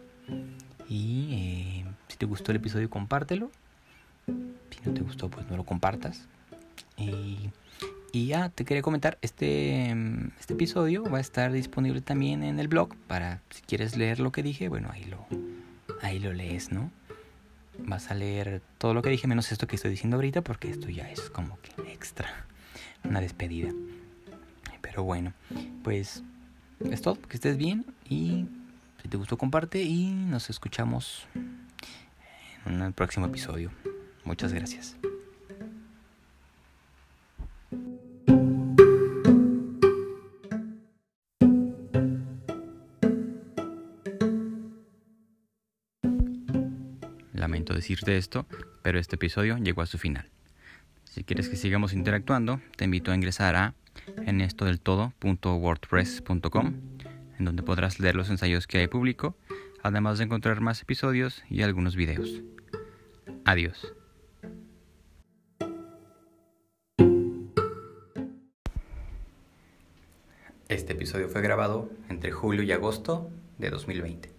Y 0.90 1.34
eh, 1.34 1.86
si 2.08 2.18
te 2.18 2.26
gustó 2.26 2.52
el 2.52 2.58
episodio, 2.58 2.90
compártelo. 2.90 3.52
Si 4.26 4.80
no 4.86 4.94
te 4.94 5.02
gustó, 5.02 5.30
pues 5.30 5.48
no 5.48 5.58
lo 5.58 5.66
compartas. 5.66 6.28
Y 6.98 7.50
y 8.12 8.28
ya 8.28 8.50
te 8.50 8.66
quería 8.66 8.82
comentar, 8.82 9.18
este, 9.22 9.92
este 10.40 10.54
episodio 10.54 11.04
va 11.04 11.18
a 11.18 11.22
estar 11.22 11.52
disponible 11.52 12.02
también 12.02 12.42
en 12.42 12.60
el 12.60 12.68
blog 12.68 12.96
para 13.08 13.42
si 13.50 13.62
quieres 13.62 13.98
leer 13.98 14.20
lo 14.20 14.32
que 14.32 14.42
dije, 14.44 14.70
bueno, 14.70 14.90
ahí 14.92 15.04
lo, 15.06 15.28
ahí 16.02 16.20
lo 16.20 16.34
lees, 16.34 16.72
¿no? 16.72 16.90
Vas 17.80 18.10
a 18.10 18.16
leer 18.16 18.62
todo 18.78 18.94
lo 18.94 19.02
que 19.02 19.10
dije 19.10 19.28
menos 19.28 19.52
esto 19.52 19.68
que 19.68 19.76
estoy 19.76 19.92
diciendo 19.92 20.16
ahorita 20.16 20.42
porque 20.42 20.70
esto 20.70 20.90
ya 20.90 21.10
es 21.12 21.30
como 21.30 21.60
que 21.62 21.92
extra, 21.92 22.28
una 23.04 23.22
despedida. 23.22 23.72
Pero 24.82 25.04
bueno, 25.04 25.34
pues 25.84 26.24
es 26.90 27.02
todo, 27.02 27.22
que 27.22 27.36
estés 27.36 27.58
bien 27.58 27.86
y 28.10 28.48
si 29.02 29.08
te 29.08 29.18
gustó 29.18 29.38
comparte 29.38 29.84
y 29.84 30.08
nos 30.08 30.50
escuchamos 30.50 31.28
en 32.66 32.82
un 32.82 32.94
próximo 32.94 33.26
episodio. 33.26 33.72
Muchas 34.24 34.54
gracias. 34.54 34.98
decirte 47.78 48.18
esto, 48.18 48.46
pero 48.82 49.00
este 49.00 49.16
episodio 49.16 49.58
llegó 49.58 49.82
a 49.82 49.86
su 49.86 49.98
final. 49.98 50.30
Si 51.06 51.24
quieres 51.24 51.48
que 51.48 51.56
sigamos 51.56 51.94
interactuando, 51.94 52.60
te 52.76 52.84
invito 52.84 53.12
a 53.12 53.16
ingresar 53.16 53.56
a 53.56 53.74
enestodeltodo.wordpress.com, 54.26 56.74
en 57.38 57.46
donde 57.46 57.64
podrás 57.64 58.00
leer 58.00 58.16
los 58.16 58.30
ensayos 58.30 58.68
que 58.68 58.80
hay 58.80 58.88
público, 58.88 59.36
además 59.84 60.18
de 60.18 60.26
encontrar 60.26 60.62
más 60.62 60.82
episodios 60.82 61.44
y 61.50 61.62
algunos 61.62 61.96
videos. 61.96 62.42
Adiós. 63.46 63.94
Este 70.68 70.94
episodio 70.94 71.30
fue 71.30 71.42
grabado 71.42 71.90
entre 72.10 72.32
julio 72.32 72.64
y 72.64 72.72
agosto 72.74 73.30
de 73.58 73.70
2020. 73.70 74.37